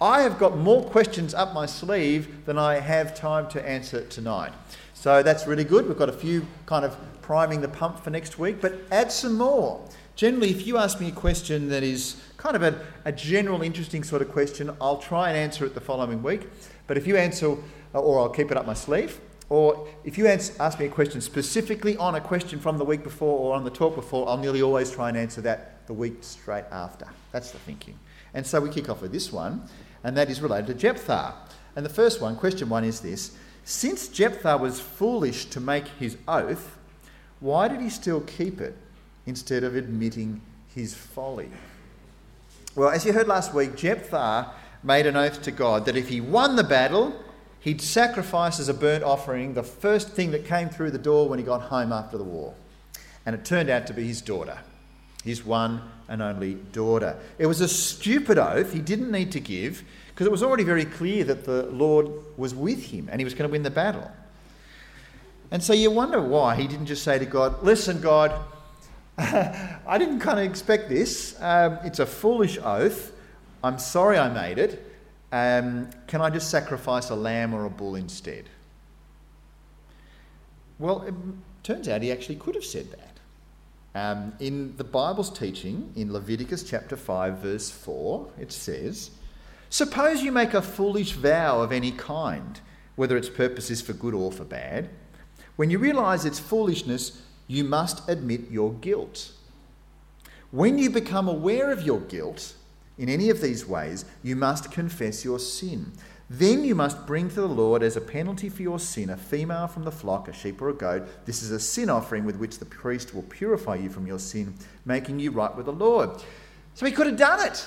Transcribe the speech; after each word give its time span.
I 0.00 0.22
have 0.22 0.38
got 0.38 0.56
more 0.56 0.84
questions 0.84 1.34
up 1.34 1.52
my 1.52 1.66
sleeve 1.66 2.44
than 2.46 2.56
I 2.56 2.78
have 2.78 3.16
time 3.16 3.48
to 3.48 3.68
answer 3.68 4.04
tonight. 4.04 4.52
So 4.94 5.24
that's 5.24 5.48
really 5.48 5.64
good. 5.64 5.88
We've 5.88 5.98
got 5.98 6.08
a 6.08 6.12
few 6.12 6.46
kind 6.66 6.84
of 6.84 6.96
priming 7.20 7.60
the 7.62 7.68
pump 7.68 7.98
for 7.98 8.10
next 8.10 8.38
week, 8.38 8.60
but 8.60 8.74
add 8.92 9.10
some 9.10 9.34
more. 9.34 9.84
Generally, 10.14 10.50
if 10.50 10.68
you 10.68 10.78
ask 10.78 11.00
me 11.00 11.08
a 11.08 11.12
question 11.12 11.68
that 11.70 11.82
is 11.82 12.22
kind 12.36 12.54
of 12.54 12.62
a, 12.62 12.80
a 13.04 13.10
general, 13.12 13.60
interesting 13.62 14.04
sort 14.04 14.22
of 14.22 14.30
question, 14.30 14.70
I'll 14.80 14.98
try 14.98 15.30
and 15.30 15.36
answer 15.36 15.66
it 15.66 15.74
the 15.74 15.80
following 15.80 16.22
week. 16.22 16.48
But 16.86 16.96
if 16.96 17.04
you 17.04 17.16
answer, 17.16 17.56
or 17.92 18.20
I'll 18.20 18.28
keep 18.28 18.52
it 18.52 18.56
up 18.56 18.66
my 18.66 18.74
sleeve, 18.74 19.20
or 19.48 19.88
if 20.04 20.16
you 20.16 20.28
ask 20.28 20.78
me 20.78 20.86
a 20.86 20.90
question 20.90 21.20
specifically 21.20 21.96
on 21.96 22.14
a 22.14 22.20
question 22.20 22.60
from 22.60 22.78
the 22.78 22.84
week 22.84 23.02
before 23.02 23.36
or 23.38 23.56
on 23.56 23.64
the 23.64 23.70
talk 23.70 23.96
before, 23.96 24.28
I'll 24.28 24.38
nearly 24.38 24.62
always 24.62 24.92
try 24.92 25.08
and 25.08 25.18
answer 25.18 25.40
that 25.40 25.86
the 25.88 25.92
week 25.92 26.18
straight 26.20 26.66
after. 26.70 27.08
That's 27.32 27.50
the 27.50 27.58
thinking. 27.58 27.98
And 28.34 28.46
so 28.46 28.60
we 28.60 28.68
kick 28.68 28.88
off 28.88 29.00
with 29.00 29.10
this 29.10 29.32
one, 29.32 29.68
and 30.04 30.16
that 30.16 30.30
is 30.30 30.40
related 30.40 30.66
to 30.68 30.74
Jephthah. 30.74 31.34
And 31.76 31.84
the 31.84 31.90
first 31.90 32.20
one, 32.20 32.36
question 32.36 32.68
one, 32.68 32.84
is 32.84 33.00
this 33.00 33.36
Since 33.64 34.08
Jephthah 34.08 34.56
was 34.56 34.80
foolish 34.80 35.46
to 35.46 35.60
make 35.60 35.88
his 35.88 36.16
oath, 36.26 36.76
why 37.40 37.68
did 37.68 37.80
he 37.80 37.90
still 37.90 38.20
keep 38.22 38.60
it 38.60 38.76
instead 39.26 39.64
of 39.64 39.76
admitting 39.76 40.40
his 40.74 40.94
folly? 40.94 41.50
Well, 42.74 42.90
as 42.90 43.04
you 43.04 43.12
heard 43.12 43.28
last 43.28 43.54
week, 43.54 43.76
Jephthah 43.76 44.50
made 44.82 45.06
an 45.06 45.16
oath 45.16 45.42
to 45.42 45.50
God 45.50 45.84
that 45.86 45.96
if 45.96 46.08
he 46.08 46.20
won 46.20 46.56
the 46.56 46.64
battle, 46.64 47.14
he'd 47.60 47.80
sacrifice 47.80 48.60
as 48.60 48.68
a 48.68 48.74
burnt 48.74 49.04
offering 49.04 49.54
the 49.54 49.62
first 49.62 50.10
thing 50.10 50.30
that 50.30 50.46
came 50.46 50.68
through 50.68 50.92
the 50.92 50.98
door 50.98 51.28
when 51.28 51.38
he 51.38 51.44
got 51.44 51.62
home 51.62 51.92
after 51.92 52.16
the 52.16 52.24
war. 52.24 52.54
And 53.26 53.34
it 53.34 53.44
turned 53.44 53.68
out 53.68 53.86
to 53.88 53.92
be 53.92 54.06
his 54.06 54.22
daughter, 54.22 54.58
his 55.28 55.44
one 55.44 55.82
and 56.08 56.22
only 56.22 56.54
daughter. 56.54 57.16
It 57.38 57.46
was 57.46 57.60
a 57.60 57.68
stupid 57.68 58.38
oath 58.38 58.72
he 58.72 58.80
didn't 58.80 59.10
need 59.10 59.30
to 59.32 59.40
give 59.40 59.84
because 60.08 60.26
it 60.26 60.30
was 60.30 60.42
already 60.42 60.64
very 60.64 60.84
clear 60.84 61.22
that 61.24 61.44
the 61.44 61.64
Lord 61.64 62.08
was 62.36 62.54
with 62.54 62.82
him 62.86 63.08
and 63.10 63.20
he 63.20 63.24
was 63.24 63.34
going 63.34 63.48
to 63.48 63.52
win 63.52 63.62
the 63.62 63.70
battle. 63.70 64.10
And 65.50 65.62
so 65.62 65.72
you 65.72 65.90
wonder 65.90 66.20
why 66.20 66.56
he 66.56 66.66
didn't 66.66 66.86
just 66.86 67.02
say 67.02 67.18
to 67.18 67.26
God, 67.26 67.62
Listen, 67.62 68.00
God, 68.00 68.32
I 69.18 69.96
didn't 69.98 70.20
kind 70.20 70.38
of 70.38 70.44
expect 70.44 70.88
this. 70.88 71.36
Um, 71.40 71.78
it's 71.84 71.98
a 71.98 72.06
foolish 72.06 72.58
oath. 72.62 73.12
I'm 73.62 73.78
sorry 73.78 74.18
I 74.18 74.28
made 74.28 74.58
it. 74.58 74.84
Um, 75.32 75.90
can 76.06 76.20
I 76.20 76.30
just 76.30 76.50
sacrifice 76.50 77.10
a 77.10 77.14
lamb 77.14 77.54
or 77.54 77.64
a 77.64 77.70
bull 77.70 77.96
instead? 77.96 78.44
Well, 80.78 81.02
it 81.02 81.14
turns 81.62 81.88
out 81.88 82.02
he 82.02 82.12
actually 82.12 82.36
could 82.36 82.54
have 82.54 82.64
said 82.64 82.90
that. 82.92 83.07
Um, 83.98 84.32
in 84.38 84.76
the 84.76 84.84
Bible's 84.84 85.28
teaching, 85.28 85.92
in 85.96 86.12
Leviticus 86.12 86.62
chapter 86.62 86.96
5, 86.96 87.38
verse 87.38 87.68
4, 87.68 88.30
it 88.38 88.52
says, 88.52 89.10
Suppose 89.70 90.22
you 90.22 90.30
make 90.30 90.54
a 90.54 90.62
foolish 90.62 91.12
vow 91.14 91.60
of 91.62 91.72
any 91.72 91.90
kind, 91.90 92.60
whether 92.94 93.16
its 93.16 93.28
purpose 93.28 93.72
is 93.72 93.82
for 93.82 93.94
good 93.94 94.14
or 94.14 94.30
for 94.30 94.44
bad. 94.44 94.88
When 95.56 95.68
you 95.68 95.80
realize 95.80 96.24
its 96.24 96.38
foolishness, 96.38 97.22
you 97.48 97.64
must 97.64 98.08
admit 98.08 98.52
your 98.52 98.72
guilt. 98.74 99.32
When 100.52 100.78
you 100.78 100.90
become 100.90 101.26
aware 101.26 101.72
of 101.72 101.82
your 101.82 101.98
guilt 101.98 102.54
in 102.98 103.08
any 103.08 103.30
of 103.30 103.40
these 103.40 103.66
ways, 103.66 104.04
you 104.22 104.36
must 104.36 104.70
confess 104.70 105.24
your 105.24 105.40
sin. 105.40 105.90
Then 106.30 106.62
you 106.62 106.74
must 106.74 107.06
bring 107.06 107.30
to 107.30 107.34
the 107.36 107.48
Lord 107.48 107.82
as 107.82 107.96
a 107.96 108.02
penalty 108.02 108.50
for 108.50 108.60
your 108.60 108.78
sin 108.78 109.08
a 109.08 109.16
female 109.16 109.66
from 109.66 109.84
the 109.84 109.90
flock, 109.90 110.28
a 110.28 110.32
sheep 110.32 110.60
or 110.60 110.68
a 110.68 110.74
goat. 110.74 111.08
This 111.24 111.42
is 111.42 111.50
a 111.50 111.58
sin 111.58 111.88
offering 111.88 112.24
with 112.24 112.36
which 112.36 112.58
the 112.58 112.66
priest 112.66 113.14
will 113.14 113.22
purify 113.22 113.76
you 113.76 113.88
from 113.88 114.06
your 114.06 114.18
sin, 114.18 114.54
making 114.84 115.20
you 115.20 115.30
right 115.30 115.54
with 115.56 115.66
the 115.66 115.72
Lord. 115.72 116.10
So 116.74 116.84
he 116.84 116.92
could 116.92 117.06
have 117.06 117.16
done 117.16 117.46
it. 117.46 117.66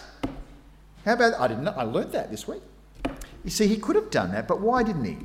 How 1.05 1.13
about 1.13 1.39
I 1.39 1.47
didn't 1.47 1.63
know, 1.63 1.73
I 1.75 1.83
learned 1.83 2.11
that 2.11 2.29
this 2.29 2.47
week. 2.47 2.61
You 3.43 3.49
see, 3.49 3.67
he 3.67 3.77
could 3.77 3.95
have 3.95 4.11
done 4.11 4.31
that, 4.33 4.47
but 4.47 4.61
why 4.61 4.83
didn't 4.83 5.05
he? 5.05 5.17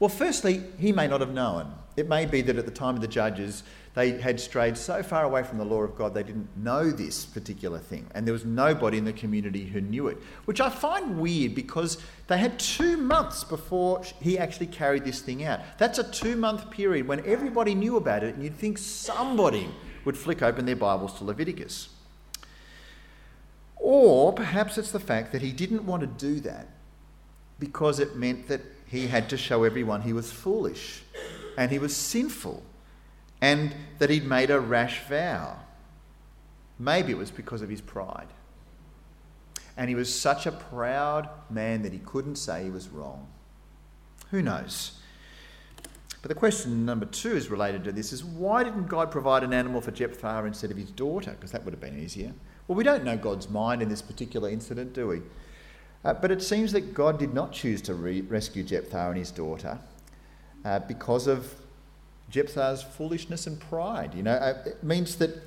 Well, 0.00 0.08
firstly, 0.08 0.62
he 0.78 0.92
may 0.92 1.06
not 1.06 1.20
have 1.20 1.32
known. 1.32 1.74
It 1.96 2.08
may 2.08 2.26
be 2.26 2.42
that 2.42 2.56
at 2.56 2.64
the 2.64 2.72
time 2.72 2.96
of 2.96 3.00
the 3.00 3.08
judges, 3.08 3.62
they 3.94 4.18
had 4.18 4.40
strayed 4.40 4.76
so 4.76 5.04
far 5.04 5.22
away 5.22 5.44
from 5.44 5.58
the 5.58 5.64
law 5.64 5.82
of 5.82 5.94
God 5.96 6.14
they 6.14 6.24
didn't 6.24 6.48
know 6.56 6.90
this 6.90 7.24
particular 7.24 7.78
thing. 7.78 8.08
And 8.12 8.26
there 8.26 8.32
was 8.32 8.44
nobody 8.44 8.98
in 8.98 9.04
the 9.04 9.12
community 9.12 9.66
who 9.66 9.80
knew 9.80 10.08
it, 10.08 10.18
which 10.46 10.60
I 10.60 10.68
find 10.68 11.20
weird 11.20 11.54
because 11.54 11.98
they 12.26 12.38
had 12.38 12.58
two 12.58 12.96
months 12.96 13.44
before 13.44 14.02
he 14.20 14.36
actually 14.36 14.66
carried 14.66 15.04
this 15.04 15.20
thing 15.20 15.44
out. 15.44 15.60
That's 15.78 15.98
a 15.98 16.10
two 16.10 16.34
month 16.34 16.70
period 16.70 17.06
when 17.06 17.24
everybody 17.24 17.74
knew 17.74 17.96
about 17.96 18.24
it, 18.24 18.34
and 18.34 18.42
you'd 18.42 18.56
think 18.56 18.78
somebody 18.78 19.68
would 20.04 20.18
flick 20.18 20.42
open 20.42 20.66
their 20.66 20.76
Bibles 20.76 21.16
to 21.18 21.24
Leviticus. 21.24 21.90
Or 23.76 24.32
perhaps 24.32 24.76
it's 24.76 24.90
the 24.90 25.00
fact 25.00 25.30
that 25.32 25.42
he 25.42 25.52
didn't 25.52 25.86
want 25.86 26.00
to 26.00 26.06
do 26.06 26.40
that 26.40 26.68
because 27.60 28.00
it 28.00 28.16
meant 28.16 28.48
that 28.48 28.60
he 28.86 29.06
had 29.06 29.28
to 29.30 29.36
show 29.36 29.64
everyone 29.64 30.02
he 30.02 30.12
was 30.12 30.32
foolish 30.32 31.02
and 31.56 31.70
he 31.70 31.78
was 31.78 31.96
sinful 31.96 32.62
and 33.40 33.74
that 33.98 34.10
he'd 34.10 34.24
made 34.24 34.50
a 34.50 34.60
rash 34.60 35.06
vow. 35.08 35.58
Maybe 36.78 37.12
it 37.12 37.18
was 37.18 37.30
because 37.30 37.62
of 37.62 37.68
his 37.68 37.80
pride. 37.80 38.28
And 39.76 39.88
he 39.88 39.94
was 39.94 40.14
such 40.14 40.46
a 40.46 40.52
proud 40.52 41.28
man 41.50 41.82
that 41.82 41.92
he 41.92 41.98
couldn't 41.98 42.36
say 42.36 42.64
he 42.64 42.70
was 42.70 42.88
wrong. 42.88 43.26
Who 44.30 44.42
knows? 44.42 45.00
But 46.22 46.30
the 46.30 46.34
question 46.34 46.86
number 46.86 47.04
two 47.04 47.36
is 47.36 47.50
related 47.50 47.84
to 47.84 47.92
this 47.92 48.12
is 48.12 48.24
why 48.24 48.64
didn't 48.64 48.86
God 48.86 49.10
provide 49.10 49.44
an 49.44 49.52
animal 49.52 49.82
for 49.82 49.90
Jephthah 49.90 50.44
instead 50.46 50.70
of 50.70 50.76
his 50.76 50.90
daughter? 50.90 51.32
Because 51.32 51.52
that 51.52 51.64
would 51.64 51.74
have 51.74 51.82
been 51.82 52.02
easier. 52.02 52.32
Well, 52.66 52.76
we 52.76 52.84
don't 52.84 53.04
know 53.04 53.16
God's 53.16 53.50
mind 53.50 53.82
in 53.82 53.90
this 53.90 54.00
particular 54.00 54.48
incident, 54.48 54.94
do 54.94 55.08
we? 55.08 55.20
Uh, 56.04 56.12
but 56.12 56.30
it 56.30 56.42
seems 56.42 56.72
that 56.72 56.92
God 56.92 57.18
did 57.18 57.32
not 57.32 57.52
choose 57.52 57.80
to 57.82 57.94
re- 57.94 58.20
rescue 58.20 58.62
Jephthah 58.62 59.08
and 59.08 59.16
his 59.16 59.30
daughter 59.30 59.78
uh, 60.64 60.80
because 60.80 61.26
of 61.26 61.54
Jephthah's 62.30 62.82
foolishness 62.82 63.46
and 63.46 63.58
pride. 63.58 64.14
You 64.14 64.22
know, 64.22 64.32
uh, 64.32 64.62
it 64.66 64.82
means 64.82 65.16
that 65.16 65.42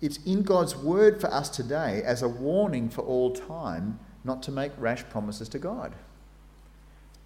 it's 0.00 0.18
in 0.24 0.42
God's 0.42 0.74
word 0.74 1.20
for 1.20 1.32
us 1.32 1.50
today 1.50 2.02
as 2.04 2.22
a 2.22 2.28
warning 2.28 2.88
for 2.88 3.02
all 3.02 3.32
time 3.32 3.98
not 4.24 4.42
to 4.44 4.50
make 4.50 4.72
rash 4.78 5.04
promises 5.10 5.48
to 5.50 5.58
God 5.58 5.94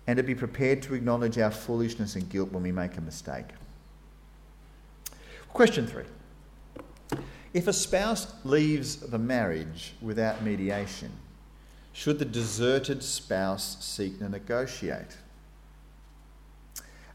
and 0.07 0.17
to 0.17 0.23
be 0.23 0.35
prepared 0.35 0.83
to 0.83 0.95
acknowledge 0.95 1.39
our 1.39 1.51
foolishness 1.51 2.17
and 2.17 2.29
guilt 2.29 2.53
when 2.53 2.63
we 2.63 2.73
make 2.73 2.97
a 2.97 3.01
mistake. 3.01 3.47
Question 5.53 5.87
three. 5.87 6.05
If 7.53 7.69
a 7.69 7.73
spouse 7.73 8.35
leaves 8.45 8.97
the 8.97 9.19
marriage 9.19 9.95
without 10.03 10.43
mediation, 10.43 11.13
should 11.95 12.19
the 12.19 12.25
deserted 12.25 13.03
spouse 13.03 13.83
seek 13.83 14.19
to 14.19 14.29
negotiate? 14.29 15.17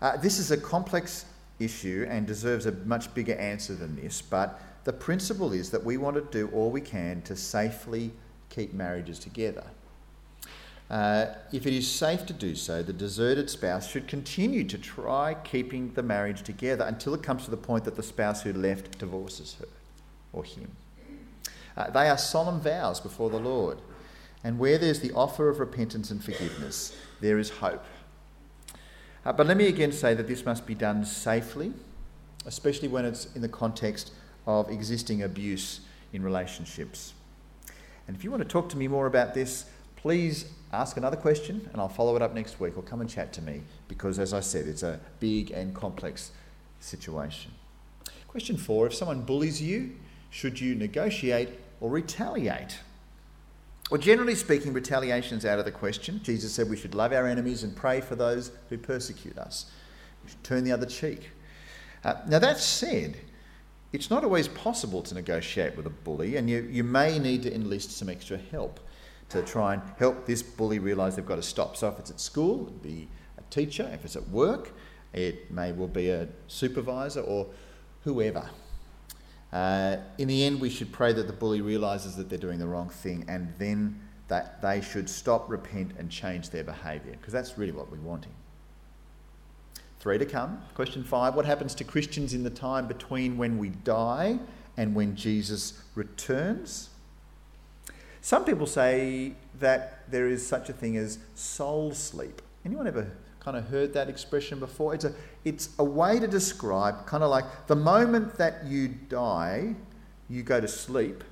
Uh, 0.01 0.17
this 0.17 0.39
is 0.39 0.49
a 0.49 0.57
complex 0.57 1.25
issue 1.59 2.07
and 2.09 2.25
deserves 2.25 2.65
a 2.65 2.71
much 2.71 3.13
bigger 3.13 3.35
answer 3.35 3.75
than 3.75 3.97
this, 3.97 4.21
but 4.21 4.61
the 4.85 4.93
principle 4.93 5.51
is 5.51 5.69
that 5.69 5.83
we 5.83 5.97
want 5.97 6.15
to 6.15 6.21
do 6.31 6.49
all 6.53 6.71
we 6.71 6.79
can 6.79 7.21
to 7.23 7.35
safely 7.35 8.11
keep 8.49 8.73
marriages 8.73 9.19
together. 9.19 9.65
Uh, 10.89 11.27
if 11.51 11.67
it 11.67 11.73
is 11.73 11.89
safe 11.89 12.25
to 12.25 12.33
do 12.33 12.55
so, 12.55 12.81
the 12.81 12.93
deserted 12.93 13.49
spouse 13.49 13.87
should 13.87 14.07
continue 14.07 14.63
to 14.63 14.77
try 14.77 15.35
keeping 15.43 15.93
the 15.93 16.01
marriage 16.01 16.41
together 16.41 16.85
until 16.85 17.13
it 17.13 17.21
comes 17.21 17.43
to 17.43 17.51
the 17.51 17.57
point 17.57 17.83
that 17.83 17.95
the 17.95 18.01
spouse 18.01 18.41
who 18.41 18.53
left 18.53 18.97
divorces 18.97 19.57
her 19.59 19.67
or 20.31 20.45
him. 20.45 20.71
Uh, 21.75 21.89
they 21.91 22.07
are 22.09 22.17
solemn 22.17 22.61
vows 22.61 22.99
before 22.99 23.29
the 23.29 23.39
Lord. 23.39 23.77
And 24.43 24.57
where 24.57 24.77
there's 24.77 25.01
the 25.01 25.11
offer 25.11 25.49
of 25.49 25.59
repentance 25.59 26.11
and 26.11 26.23
forgiveness, 26.23 26.95
there 27.19 27.37
is 27.37 27.49
hope. 27.49 27.83
Uh, 29.25 29.33
but 29.33 29.47
let 29.47 29.57
me 29.57 29.67
again 29.67 29.91
say 29.91 30.13
that 30.13 30.27
this 30.27 30.45
must 30.45 30.65
be 30.65 30.73
done 30.73 31.03
safely, 31.03 31.73
especially 32.45 32.87
when 32.87 33.05
it's 33.05 33.33
in 33.35 33.41
the 33.41 33.49
context 33.49 34.13
of 34.47 34.69
existing 34.69 35.23
abuse 35.23 35.81
in 36.13 36.23
relationships. 36.23 37.13
And 38.07 38.15
if 38.15 38.23
you 38.23 38.31
want 38.31 38.41
to 38.41 38.49
talk 38.49 38.69
to 38.69 38.77
me 38.77 38.87
more 38.87 39.07
about 39.07 39.33
this, 39.33 39.65
please 39.95 40.51
ask 40.71 40.97
another 40.97 41.17
question 41.17 41.69
and 41.71 41.81
I'll 41.81 41.89
follow 41.89 42.15
it 42.15 42.21
up 42.21 42.33
next 42.33 42.59
week 42.59 42.77
or 42.77 42.81
come 42.81 43.01
and 43.01 43.09
chat 43.09 43.33
to 43.33 43.41
me 43.41 43.61
because, 43.87 44.17
as 44.19 44.33
I 44.33 44.39
said, 44.39 44.67
it's 44.67 44.83
a 44.83 44.99
big 45.19 45.51
and 45.51 45.75
complex 45.75 46.31
situation. 46.79 47.51
Question 48.27 48.57
four 48.57 48.87
If 48.87 48.93
someone 48.93 49.21
bullies 49.21 49.61
you, 49.61 49.95
should 50.29 50.59
you 50.59 50.75
negotiate 50.75 51.49
or 51.81 51.89
retaliate? 51.89 52.79
Well, 53.89 53.99
generally 53.99 54.35
speaking, 54.35 54.71
retaliation 54.71 55.39
is 55.39 55.45
out 55.45 55.57
of 55.57 55.65
the 55.65 55.71
question. 55.71 56.21
Jesus 56.23 56.53
said 56.53 56.69
we 56.69 56.77
should 56.77 56.93
love 56.93 57.11
our 57.11 57.25
enemies 57.25 57.63
and 57.63 57.75
pray 57.75 58.01
for 58.01 58.15
those 58.15 58.51
who 58.69 58.77
persecute 58.77 59.35
us. 59.39 59.71
We 60.23 60.29
should 60.29 60.43
turn 60.43 60.63
the 60.63 60.71
other 60.71 60.85
cheek. 60.85 61.31
Uh, 62.03 62.13
now, 62.27 62.37
that 62.37 62.59
said, 62.59 63.17
it's 63.91 64.11
not 64.11 64.23
always 64.23 64.47
possible 64.47 65.01
to 65.01 65.15
negotiate 65.15 65.75
with 65.75 65.87
a 65.87 65.89
bully, 65.89 66.35
and 66.35 66.47
you, 66.47 66.67
you 66.69 66.83
may 66.83 67.17
need 67.17 67.41
to 67.43 67.53
enlist 67.53 67.97
some 67.97 68.09
extra 68.09 68.37
help 68.37 68.79
to 69.29 69.41
try 69.41 69.73
and 69.73 69.81
help 69.97 70.27
this 70.27 70.43
bully 70.43 70.77
realise 70.77 71.15
they've 71.15 71.25
got 71.25 71.37
to 71.37 71.41
stop. 71.41 71.75
So, 71.75 71.87
if 71.87 71.97
it's 71.97 72.11
at 72.11 72.19
school, 72.19 72.67
it'd 72.67 72.83
be 72.83 73.07
a 73.39 73.41
teacher. 73.49 73.89
If 73.91 74.05
it's 74.05 74.15
at 74.15 74.29
work, 74.29 74.71
it 75.13 75.49
may 75.49 75.71
well 75.71 75.87
be 75.87 76.11
a 76.11 76.27
supervisor 76.47 77.21
or 77.21 77.47
whoever. 78.03 78.47
Uh, 79.51 79.97
in 80.17 80.27
the 80.27 80.43
end, 80.43 80.61
we 80.61 80.69
should 80.69 80.91
pray 80.91 81.11
that 81.11 81.27
the 81.27 81.33
bully 81.33 81.61
realises 81.61 82.15
that 82.15 82.29
they're 82.29 82.37
doing 82.37 82.59
the 82.59 82.67
wrong 82.67 82.89
thing 82.89 83.25
and 83.27 83.53
then 83.57 83.99
that 84.27 84.61
they 84.61 84.79
should 84.79 85.09
stop, 85.09 85.49
repent, 85.49 85.91
and 85.97 86.09
change 86.09 86.51
their 86.51 86.63
behaviour, 86.63 87.13
because 87.13 87.33
that's 87.33 87.57
really 87.57 87.71
what 87.71 87.91
we're 87.91 87.97
wanting. 87.99 88.33
Three 89.99 90.17
to 90.17 90.25
come. 90.25 90.61
Question 90.75 91.03
five 91.03 91.35
What 91.35 91.45
happens 91.45 91.75
to 91.75 91.83
Christians 91.83 92.33
in 92.33 92.43
the 92.43 92.49
time 92.49 92.87
between 92.87 93.37
when 93.37 93.57
we 93.57 93.69
die 93.69 94.39
and 94.77 94.95
when 94.95 95.15
Jesus 95.15 95.81
returns? 95.95 96.89
Some 98.21 98.45
people 98.45 98.65
say 98.65 99.33
that 99.59 100.09
there 100.09 100.27
is 100.27 100.45
such 100.45 100.69
a 100.69 100.73
thing 100.73 100.95
as 100.95 101.19
soul 101.35 101.93
sleep. 101.93 102.41
Anyone 102.65 102.87
ever 102.87 103.11
kind 103.39 103.57
of 103.57 103.67
heard 103.67 103.93
that 103.93 104.09
expression 104.09 104.59
before? 104.59 104.93
It's 104.93 105.05
a, 105.05 105.13
it's 105.45 105.69
a 105.79 105.83
way 105.83 106.19
to 106.19 106.27
describe 106.27 107.05
kind 107.05 107.23
of 107.23 107.29
like 107.29 107.67
the 107.67 107.75
moment 107.75 108.37
that 108.37 108.65
you 108.65 108.87
die, 108.87 109.75
you 110.29 110.43
go 110.43 110.59
to 110.59 110.67
sleep, 110.67 111.23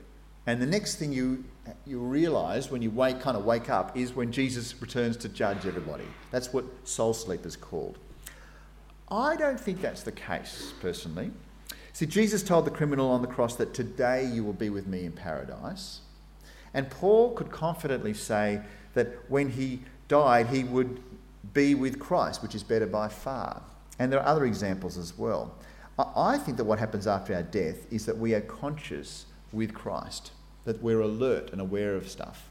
and 0.45 0.61
the 0.61 0.65
next 0.65 0.95
thing 0.95 1.11
you 1.11 1.43
you 1.85 1.99
realize 1.99 2.71
when 2.71 2.81
you 2.81 2.89
wake 2.89 3.19
kind 3.19 3.35
of 3.35 3.45
wake 3.45 3.69
up 3.69 3.97
is 3.97 4.13
when 4.13 4.31
Jesus 4.31 4.79
returns 4.81 5.17
to 5.17 5.29
judge 5.29 5.65
everybody. 5.65 6.05
That's 6.31 6.53
what 6.53 6.65
soul 6.85 7.13
sleep 7.13 7.45
is 7.45 7.55
called. 7.55 7.97
I 9.09 9.35
don't 9.35 9.59
think 9.59 9.81
that's 9.81 10.03
the 10.03 10.11
case 10.11 10.73
personally. 10.81 11.31
See, 11.93 12.05
Jesus 12.05 12.43
told 12.43 12.65
the 12.65 12.71
criminal 12.71 13.09
on 13.09 13.21
the 13.21 13.27
cross 13.27 13.55
that 13.55 13.73
today 13.73 14.25
you 14.25 14.43
will 14.43 14.53
be 14.53 14.69
with 14.69 14.87
me 14.87 15.05
in 15.05 15.11
paradise. 15.11 16.01
And 16.73 16.89
Paul 16.89 17.33
could 17.33 17.49
confidently 17.49 18.13
say 18.13 18.61
that 18.93 19.07
when 19.29 19.49
he 19.49 19.81
died, 20.07 20.47
he 20.47 20.63
would 20.63 21.01
be 21.53 21.75
with 21.75 21.99
Christ, 21.99 22.41
which 22.41 22.55
is 22.55 22.63
better 22.63 22.87
by 22.87 23.07
far. 23.07 23.61
And 23.99 24.11
there 24.11 24.19
are 24.19 24.27
other 24.27 24.45
examples 24.45 24.97
as 24.97 25.17
well. 25.17 25.55
I 25.97 26.37
think 26.37 26.57
that 26.57 26.65
what 26.65 26.77
happens 26.77 27.07
after 27.07 27.33
our 27.33 27.43
death 27.43 27.91
is 27.91 28.05
that 28.05 28.17
we 28.17 28.35
are 28.35 28.41
conscious 28.41 29.25
with 29.51 29.73
Christ, 29.73 30.31
that 30.65 30.81
we're 30.81 31.01
alert 31.01 31.51
and 31.51 31.59
aware 31.59 31.95
of 31.95 32.07
stuff. 32.07 32.49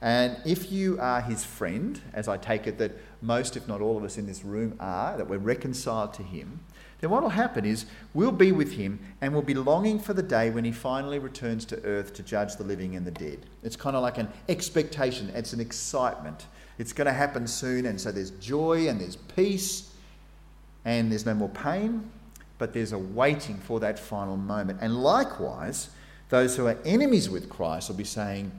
And 0.00 0.36
if 0.44 0.70
you 0.70 0.98
are 1.00 1.20
his 1.20 1.44
friend, 1.44 2.00
as 2.12 2.28
I 2.28 2.36
take 2.36 2.66
it 2.66 2.78
that 2.78 2.92
most, 3.20 3.56
if 3.56 3.68
not 3.68 3.80
all 3.80 3.96
of 3.96 4.04
us 4.04 4.18
in 4.18 4.26
this 4.26 4.44
room 4.44 4.76
are, 4.80 5.16
that 5.16 5.28
we're 5.28 5.38
reconciled 5.38 6.12
to 6.14 6.22
him, 6.22 6.60
then 7.00 7.10
what 7.10 7.22
will 7.22 7.30
happen 7.30 7.64
is 7.64 7.86
we'll 8.14 8.32
be 8.32 8.52
with 8.52 8.72
him 8.72 9.00
and 9.20 9.32
we'll 9.32 9.42
be 9.42 9.54
longing 9.54 9.98
for 9.98 10.12
the 10.14 10.22
day 10.22 10.50
when 10.50 10.64
he 10.64 10.72
finally 10.72 11.18
returns 11.18 11.64
to 11.66 11.82
earth 11.84 12.14
to 12.14 12.22
judge 12.22 12.56
the 12.56 12.64
living 12.64 12.94
and 12.94 13.04
the 13.04 13.10
dead. 13.10 13.46
It's 13.64 13.76
kind 13.76 13.96
of 13.96 14.02
like 14.02 14.18
an 14.18 14.28
expectation, 14.48 15.30
it's 15.30 15.52
an 15.52 15.60
excitement. 15.60 16.46
It's 16.78 16.92
going 16.92 17.06
to 17.06 17.12
happen 17.12 17.46
soon, 17.46 17.86
and 17.86 18.00
so 18.00 18.10
there's 18.12 18.30
joy 18.32 18.88
and 18.88 19.00
there's 19.00 19.16
peace 19.16 19.92
and 20.84 21.10
there's 21.10 21.26
no 21.26 21.34
more 21.34 21.48
pain, 21.48 22.10
but 22.58 22.72
there's 22.72 22.92
a 22.92 22.98
waiting 22.98 23.58
for 23.58 23.80
that 23.80 23.98
final 23.98 24.36
moment. 24.36 24.78
And 24.80 25.02
likewise, 25.02 25.90
those 26.28 26.56
who 26.56 26.66
are 26.66 26.78
enemies 26.84 27.28
with 27.30 27.48
Christ 27.48 27.88
will 27.88 27.96
be 27.96 28.04
saying, 28.04 28.50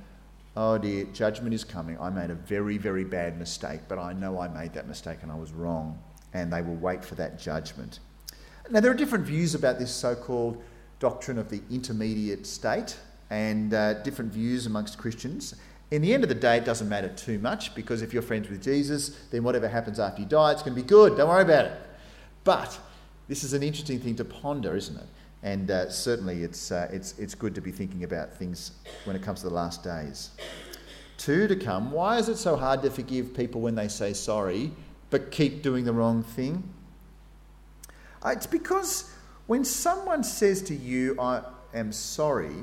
Oh 0.55 0.77
dear, 0.77 1.05
judgment 1.05 1.53
is 1.53 1.63
coming. 1.63 1.99
I 1.99 2.11
made 2.11 2.29
a 2.29 2.35
very, 2.35 2.77
very 2.77 3.03
bad 3.03 3.39
mistake, 3.39 3.81
but 3.87 3.97
I 3.97 4.13
know 4.13 4.39
I 4.39 4.47
made 4.47 4.73
that 4.73 4.87
mistake 4.87 5.19
and 5.23 5.31
I 5.31 5.35
was 5.35 5.51
wrong. 5.51 5.99
And 6.33 6.53
they 6.53 6.61
will 6.61 6.75
wait 6.75 7.03
for 7.03 7.15
that 7.15 7.39
judgment. 7.39 7.99
Now, 8.69 8.79
there 8.79 8.91
are 8.91 8.95
different 8.95 9.25
views 9.25 9.55
about 9.55 9.79
this 9.79 9.91
so 9.91 10.15
called 10.15 10.61
doctrine 10.99 11.37
of 11.39 11.49
the 11.49 11.61
intermediate 11.71 12.45
state 12.45 12.97
and 13.29 13.73
uh, 13.73 13.95
different 14.03 14.31
views 14.31 14.67
amongst 14.67 14.97
Christians. 14.97 15.55
In 15.93 16.01
the 16.01 16.11
end 16.11 16.23
of 16.23 16.29
the 16.29 16.33
day, 16.33 16.57
it 16.57 16.65
doesn't 16.65 16.89
matter 16.89 17.09
too 17.09 17.37
much 17.37 17.75
because 17.75 18.01
if 18.01 18.13
you're 18.13 18.23
friends 18.23 18.49
with 18.49 18.63
Jesus, 18.63 19.09
then 19.29 19.43
whatever 19.43 19.67
happens 19.67 19.99
after 19.99 20.23
you 20.23 20.27
die, 20.27 20.51
it's 20.51 20.63
going 20.63 20.75
to 20.75 20.81
be 20.81 20.87
good. 20.87 21.15
Don't 21.15 21.29
worry 21.29 21.43
about 21.43 21.65
it. 21.65 21.73
But 22.43 22.79
this 23.27 23.43
is 23.43 23.53
an 23.53 23.61
interesting 23.61 23.99
thing 23.99 24.15
to 24.15 24.25
ponder, 24.25 24.75
isn't 24.75 24.97
it? 24.97 25.05
And 25.43 25.69
uh, 25.69 25.91
certainly 25.91 26.41
it's, 26.41 26.71
uh, 26.71 26.89
it's, 26.91 27.19
it's 27.19 27.35
good 27.35 27.53
to 27.53 27.61
be 27.61 27.69
thinking 27.69 28.05
about 28.05 28.33
things 28.33 28.71
when 29.05 29.15
it 29.15 29.21
comes 29.21 29.41
to 29.41 29.49
the 29.49 29.53
last 29.53 29.83
days. 29.83 30.31
Two 31.19 31.47
to 31.47 31.55
come. 31.55 31.91
Why 31.91 32.17
is 32.17 32.27
it 32.27 32.37
so 32.37 32.55
hard 32.55 32.81
to 32.81 32.89
forgive 32.89 33.35
people 33.35 33.61
when 33.61 33.75
they 33.75 33.87
say 33.87 34.13
sorry 34.13 34.71
but 35.11 35.29
keep 35.29 35.61
doing 35.61 35.85
the 35.85 35.93
wrong 35.93 36.23
thing? 36.23 36.63
Uh, 38.25 38.29
it's 38.29 38.47
because 38.47 39.13
when 39.45 39.63
someone 39.63 40.23
says 40.23 40.63
to 40.63 40.73
you, 40.73 41.15
I 41.21 41.43
am 41.71 41.91
sorry, 41.91 42.55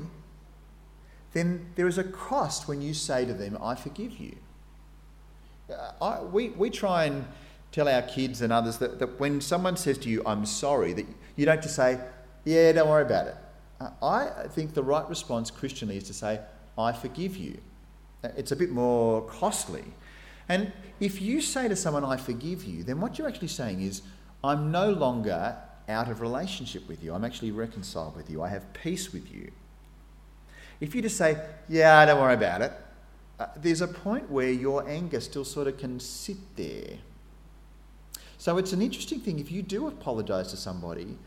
then 1.33 1.67
there 1.75 1.87
is 1.87 1.97
a 1.97 2.03
cost 2.03 2.67
when 2.67 2.81
you 2.81 2.93
say 2.93 3.25
to 3.25 3.33
them, 3.33 3.57
I 3.61 3.75
forgive 3.75 4.19
you. 4.19 4.35
Uh, 5.71 5.91
I, 6.01 6.21
we, 6.21 6.49
we 6.49 6.69
try 6.69 7.05
and 7.05 7.25
tell 7.71 7.87
our 7.87 8.01
kids 8.01 8.41
and 8.41 8.51
others 8.51 8.77
that, 8.79 8.99
that 8.99 9.19
when 9.19 9.39
someone 9.39 9.77
says 9.77 9.97
to 9.99 10.09
you, 10.09 10.21
I'm 10.25 10.45
sorry, 10.45 10.93
that 10.93 11.05
you 11.35 11.45
don't 11.45 11.61
just 11.61 11.75
say, 11.75 11.99
Yeah, 12.43 12.73
don't 12.73 12.89
worry 12.89 13.03
about 13.03 13.27
it. 13.27 13.35
Uh, 13.79 13.89
I 14.03 14.47
think 14.49 14.73
the 14.73 14.83
right 14.83 15.07
response 15.07 15.49
Christianly 15.49 15.97
is 15.97 16.03
to 16.05 16.13
say, 16.13 16.41
I 16.77 16.91
forgive 16.91 17.37
you. 17.37 17.59
Uh, 18.23 18.29
it's 18.35 18.51
a 18.51 18.55
bit 18.55 18.69
more 18.71 19.21
costly. 19.21 19.85
And 20.49 20.73
if 20.99 21.21
you 21.21 21.39
say 21.39 21.67
to 21.67 21.75
someone, 21.75 22.03
I 22.03 22.17
forgive 22.17 22.65
you, 22.65 22.83
then 22.83 22.99
what 22.99 23.17
you're 23.17 23.27
actually 23.27 23.47
saying 23.47 23.81
is, 23.81 24.01
I'm 24.43 24.71
no 24.71 24.91
longer 24.91 25.55
out 25.87 26.09
of 26.09 26.19
relationship 26.19 26.87
with 26.87 27.03
you. 27.03 27.13
I'm 27.13 27.23
actually 27.23 27.51
reconciled 27.51 28.15
with 28.15 28.29
you. 28.29 28.41
I 28.41 28.49
have 28.49 28.73
peace 28.73 29.13
with 29.13 29.31
you. 29.31 29.51
If 30.81 30.93
you 30.93 31.01
just 31.01 31.15
say, 31.15 31.37
Yeah, 31.69 32.05
don't 32.05 32.19
worry 32.19 32.33
about 32.33 32.61
it, 32.61 32.73
uh, 33.39 33.45
there's 33.55 33.81
a 33.81 33.87
point 33.87 34.29
where 34.29 34.51
your 34.51 34.87
anger 34.87 35.21
still 35.21 35.45
sort 35.45 35.67
of 35.67 35.77
can 35.77 35.99
sit 35.99 36.37
there. 36.57 36.97
So 38.37 38.57
it's 38.57 38.73
an 38.73 38.81
interesting 38.81 39.19
thing. 39.19 39.39
If 39.39 39.51
you 39.51 39.61
do 39.61 39.87
apologize 39.87 40.49
to 40.49 40.57
somebody, 40.57 41.17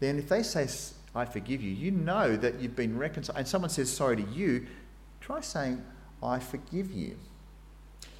then 0.00 0.18
if 0.18 0.28
they 0.28 0.42
say, 0.42 0.68
I 1.14 1.24
forgive 1.24 1.60
you, 1.60 1.70
you 1.70 1.90
know 1.90 2.36
that 2.36 2.60
you've 2.60 2.76
been 2.76 2.96
reconciled. 2.96 3.38
And 3.38 3.46
someone 3.46 3.70
says 3.70 3.92
sorry 3.92 4.16
to 4.16 4.30
you, 4.30 4.66
try 5.20 5.40
saying, 5.40 5.84
I 6.22 6.38
forgive 6.38 6.90
you. 6.90 7.16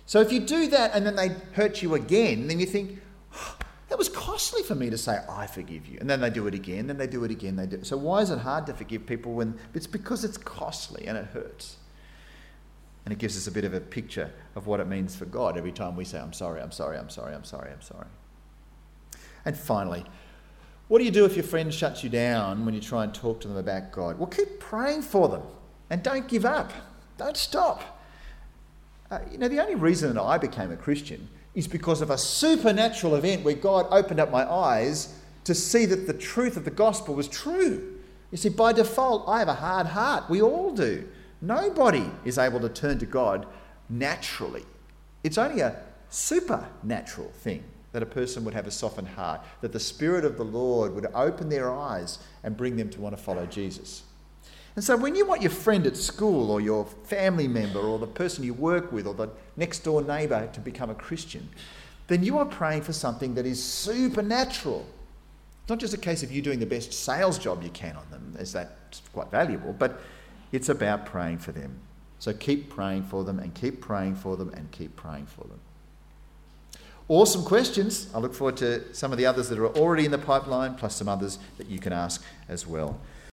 So 0.06 0.21
if 0.21 0.32
you 0.32 0.41
do 0.41 0.69
that 0.69 0.93
and 0.94 1.06
then 1.06 1.17
they 1.17 1.29
hurt 1.53 1.82
you 1.82 1.94
again, 1.94 2.47
then 2.49 2.61
you 2.61 2.67
think, 2.67 3.00
that 3.94 3.99
was 3.99 4.08
costly 4.08 4.64
for 4.64 4.75
me 4.75 4.91
to 4.91 4.99
say, 4.99 5.20
I 5.29 5.46
forgive 5.46 5.87
you. 5.87 5.99
And 6.00 6.11
then 6.11 6.20
they 6.20 6.29
do 6.29 6.49
it 6.49 6.55
again, 6.55 6.88
then 6.88 6.99
they 6.99 7.06
do 7.06 7.23
it 7.23 7.31
again, 7.31 7.55
they 7.55 7.64
do 7.64 7.76
it. 7.76 7.87
So 7.87 7.96
why 7.96 8.23
is 8.23 8.31
it 8.31 8.41
hard 8.41 8.67
to 8.67 8.75
forgive 8.75 9.06
people 9.06 9.35
when 9.35 9.56
it's 9.73 9.87
because 9.87 10.25
it's 10.25 10.37
costly 10.37 11.06
and 11.06 11.17
it 11.17 11.26
hurts? 11.26 11.76
And 13.05 13.12
it 13.12 13.20
gives 13.20 13.37
us 13.37 13.46
a 13.46 13.52
bit 13.52 13.64
of 13.64 13.73
a 13.73 13.79
picture 13.79 14.32
of 14.56 14.67
what 14.67 14.81
it 14.81 14.88
means 14.88 15.14
for 15.14 15.26
God 15.26 15.56
every 15.56 15.70
time 15.70 15.94
we 15.94 16.05
say, 16.05 16.19
I'm 16.19 16.32
sorry, 16.32 16.61
I'm 16.61 16.73
sorry, 16.73 16.99
I'm 16.99 17.08
sorry, 17.08 17.37
I'm 17.37 17.44
sorry, 17.44 17.70
I'm 17.70 17.82
sorry. 17.82 18.08
And 19.44 19.56
finally, 19.56 20.05
what 20.88 20.99
do 20.99 21.05
you 21.05 21.12
do 21.12 21.25
if 21.25 21.37
your 21.37 21.44
friend 21.44 21.73
shuts 21.73 22.02
you 22.02 22.11
down 22.11 22.64
when 22.64 22.75
you 22.75 22.81
try 22.81 23.05
and 23.05 23.14
talk 23.14 23.40
to 23.43 23.47
them 23.47 23.58
about 23.58 23.93
God? 23.93 24.19
Well, 24.19 24.26
keep 24.26 24.58
praying 24.58 25.02
for 25.02 25.29
them 25.29 25.43
and 25.88 26.02
don't 26.02 26.26
give 26.26 26.44
up. 26.44 26.73
Don't 27.17 27.37
stop. 27.37 27.94
Uh, 29.14 29.20
you 29.31 29.38
know, 29.38 29.46
the 29.46 29.61
only 29.61 29.76
reason 29.76 30.12
that 30.12 30.20
I 30.20 30.38
became 30.38 30.73
a 30.73 30.76
Christian 30.76 31.28
is 31.54 31.68
because 31.68 32.00
of 32.00 32.11
a 32.11 32.18
supernatural 32.18 33.14
event 33.14 33.44
where 33.44 33.54
God 33.54 33.87
opened 33.90 34.18
up 34.18 34.33
my 34.33 34.44
eyes 34.50 35.16
to 35.44 35.54
see 35.54 35.87
that 35.87 36.09
the 36.09 36.12
truth 36.12 36.56
of 36.56 36.64
the 36.64 36.73
gospel 36.73 37.14
was 37.14 37.28
true. 37.28 38.00
You 38.33 38.38
see, 38.38 38.49
by 38.49 38.73
default, 38.73 39.28
I 39.28 39.38
have 39.38 39.47
a 39.47 39.54
hard 39.54 39.87
heart. 39.87 40.28
We 40.28 40.42
all 40.42 40.73
do. 40.73 41.06
Nobody 41.40 42.11
is 42.25 42.38
able 42.38 42.59
to 42.59 42.68
turn 42.68 42.99
to 42.99 43.06
God 43.06 43.47
naturally. 43.88 44.64
It's 45.23 45.38
only 45.38 45.61
a 45.61 45.76
supernatural 46.09 47.30
thing 47.37 47.62
that 47.92 48.02
a 48.02 48.06
person 48.06 48.44
would 48.44 48.54
have 48.54 48.66
a 48.66 48.73
softened 48.73 49.06
heart, 49.06 49.42
that 49.61 49.73
the 49.73 49.78
Spirit 49.78 50.25
of 50.25 50.37
the 50.37 50.44
Lord 50.44 50.92
would 50.92 51.06
open 51.14 51.50
their 51.50 51.73
eyes 51.73 52.18
and 52.42 52.56
bring 52.56 52.76
them 52.76 52.90
to 52.90 53.00
want 53.00 53.16
to 53.16 53.23
follow 53.23 53.47
Jesus. 53.47 54.02
And 54.76 54.85
so, 54.85 54.97
when 54.97 55.14
you 55.14 55.25
want 55.25 55.40
your 55.40 55.52
friend 55.52 55.87
at 55.87 55.97
school 55.97 56.50
or 56.50 56.61
your 56.61 56.85
family 56.85 57.47
member 57.47 57.78
or 57.78 57.99
the 57.99 58.09
person 58.09 58.43
you 58.43 58.54
work 58.54 58.90
with 58.90 59.07
or 59.07 59.14
the 59.14 59.28
next 59.57 59.81
door 59.81 60.02
neighbour 60.02 60.49
to 60.52 60.61
become 60.61 60.90
a 60.90 60.95
Christian, 60.95 61.49
then 62.09 62.25
you 62.25 62.38
are 62.38 62.45
praying 62.45 62.83
for 62.83 62.93
something 62.93 63.35
that 63.35 63.47
is 63.47 63.62
supernatural. 63.62 64.85
It's 65.62 65.71
not 65.71 65.78
just 65.78 65.95
a 65.95 65.99
case 65.99 66.23
of 66.23 66.33
you 66.33 66.43
doing 66.43 66.59
the 66.59 66.66
best 66.66 66.93
sales 66.93 67.38
job 67.38 67.62
you 67.62 67.71
can 67.71 67.97
on 67.97 68.11
them, 68.11 68.35
as 68.38 68.52
that's 68.52 69.00
quite 69.12 69.31
valuable, 69.31 69.73
but 69.73 70.00
it's 70.52 70.69
about 70.69 71.07
praying 71.07 71.38
for 71.38 71.52
them. 71.52 71.78
So 72.19 72.33
keep 72.33 72.69
praying 72.69 73.04
for 73.04 73.25
them 73.25 73.38
and 73.38 73.54
keep 73.54 73.81
praying 73.81 74.16
for 74.16 74.37
them 74.37 74.50
and 74.50 74.71
keep 74.71 74.97
praying 74.97 75.26
for 75.26 75.43
them. 75.43 75.61
Awesome 77.07 77.45
questions. 77.45 78.09
I 78.14 78.19
look 78.19 78.35
forward 78.35 78.57
to 78.59 78.95
some 78.95 79.12
of 79.12 79.19
the 79.19 79.26
others 79.26 79.49
that 79.50 79.59
are 79.59 79.69
already 79.69 80.07
in 80.07 80.11
the 80.11 80.19
pipeline, 80.19 80.75
plus 80.75 80.97
some 80.97 81.09
others 81.09 81.38
that 81.59 81.69
you 81.69 81.78
can 81.78 81.93
ask 81.93 82.25
as 82.49 82.66
well. 82.66 82.99